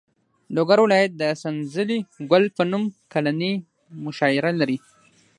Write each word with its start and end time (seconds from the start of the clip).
لوګر 0.55 0.79
ولایت 0.81 1.11
د 1.17 1.23
سنځلې 1.41 1.97
ګل 2.31 2.43
په 2.57 2.63
نوم 2.71 2.83
کلنۍ 3.13 3.53
مشاعره 4.03 4.51
لري. 4.59 4.77